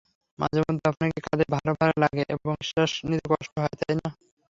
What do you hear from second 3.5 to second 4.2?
হয়, তাই না?